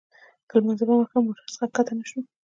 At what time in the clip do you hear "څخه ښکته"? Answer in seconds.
1.53-1.93